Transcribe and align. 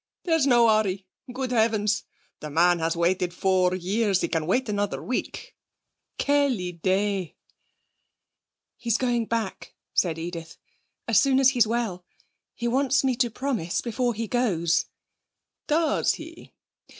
'There's 0.23 0.47
no 0.47 0.67
hurry. 0.67 1.05
Good 1.31 1.51
heavens! 1.51 2.05
the 2.39 2.49
man 2.49 2.79
has 2.79 2.97
waited 2.97 3.35
four 3.35 3.75
years; 3.75 4.21
he 4.21 4.27
can 4.29 4.47
wait 4.47 4.67
another 4.67 4.99
week. 5.03 5.55
Quelle 6.17 6.57
idée!' 6.57 7.35
'He's 8.77 8.97
going 8.97 9.27
back,' 9.27 9.75
said 9.93 10.17
Edith, 10.17 10.57
'as 11.07 11.21
soon 11.21 11.39
as 11.39 11.51
he's 11.51 11.67
well. 11.67 12.03
He 12.55 12.67
wants 12.67 13.03
me 13.03 13.15
to 13.17 13.29
promise 13.29 13.79
before 13.81 14.15
he 14.15 14.27
goes.' 14.27 14.87
'Does 15.67 16.15
he! 16.15 16.55